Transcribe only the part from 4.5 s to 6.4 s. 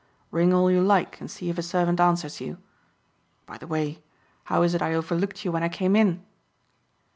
is it I overlooked you when I came in?"